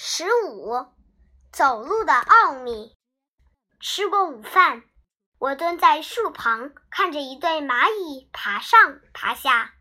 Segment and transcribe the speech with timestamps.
[0.00, 0.86] 十五，
[1.50, 2.96] 走路的奥秘。
[3.80, 4.84] 吃过午饭，
[5.40, 9.72] 我蹲在树旁，看着一对蚂蚁爬上爬下。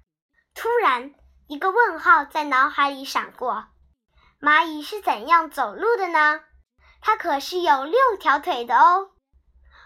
[0.55, 1.13] 突然，
[1.45, 3.67] 一个问号在脑海里闪过：
[4.41, 6.41] 蚂蚁是怎样走路的呢？
[6.99, 9.11] 它可是有六条腿的哦！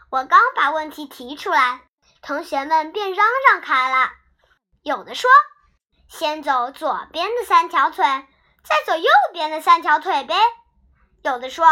[0.10, 1.82] 我刚把问题提出来，
[2.22, 4.12] 同学们便嚷嚷开了。
[4.82, 5.30] 有的说
[6.08, 8.06] ：“先走左边的三条腿。”
[8.64, 10.36] 再走右边的三条腿呗。
[11.24, 11.66] 有的说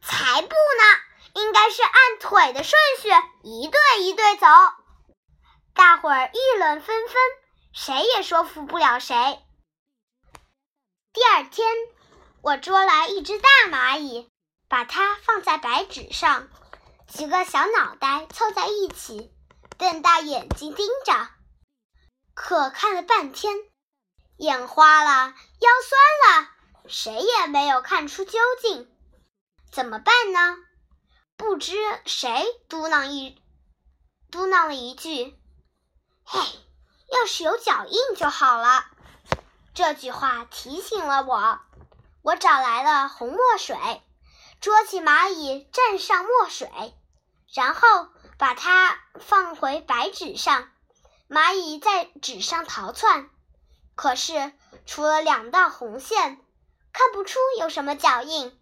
[0.00, 3.08] 才不呢，应该是按腿的顺序
[3.42, 4.46] 一对一对走。
[5.74, 7.16] 大伙儿议论纷纷，
[7.72, 9.42] 谁也说服不了谁。
[11.12, 11.66] 第二天，
[12.42, 14.30] 我捉来一只大蚂蚁，
[14.68, 16.48] 把它放在白纸上，
[17.06, 19.32] 几个小脑袋凑在一起，
[19.78, 21.28] 瞪大眼睛盯着，
[22.34, 23.54] 可看了半天。
[24.42, 26.48] 眼花了，腰酸了，
[26.88, 28.92] 谁也没有看出究竟，
[29.70, 30.56] 怎么办呢？
[31.36, 31.76] 不知
[32.06, 33.40] 谁嘟囔一
[34.32, 35.38] 嘟囔了一句
[36.26, 36.40] ：“嘿，
[37.12, 38.86] 要是有脚印就好了。”
[39.74, 41.60] 这句话提醒了我。
[42.22, 43.76] 我找来了红墨水，
[44.60, 46.68] 捉起蚂蚁，蘸上墨水，
[47.54, 50.68] 然后把它放回白纸上。
[51.28, 53.30] 蚂蚁在纸上逃窜。
[54.02, 54.52] 可是，
[54.84, 56.40] 除了两道红线，
[56.92, 58.60] 看不出有什么脚印。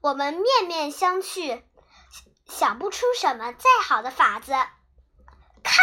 [0.00, 1.62] 我们面面相觑，
[2.48, 4.52] 想不出什么再好的法子。
[5.62, 5.76] 看，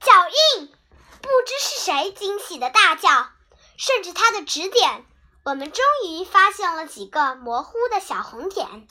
[0.00, 0.74] 脚印！
[1.20, 3.28] 不知是谁惊喜的大叫。
[3.76, 5.04] 顺着他的指点，
[5.44, 8.88] 我们终于发现了几个模糊的小红点。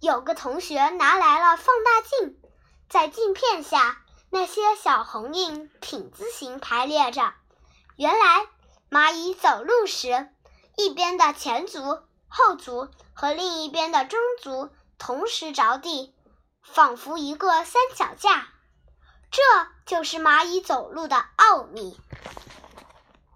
[0.00, 2.40] 有个同学拿来了放大镜，
[2.88, 3.98] 在镜片下，
[4.30, 7.34] 那些小红印品字形排列着。
[7.96, 8.46] 原来，
[8.90, 10.28] 蚂蚁走路时，
[10.76, 11.80] 一边的前足、
[12.28, 16.14] 后足和另一边的中足同时着地，
[16.62, 18.48] 仿佛一个三脚架。
[19.30, 19.42] 这
[19.86, 21.98] 就是蚂蚁走路的奥秘。